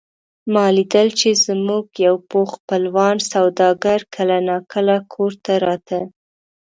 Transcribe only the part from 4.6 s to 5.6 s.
کله کور ته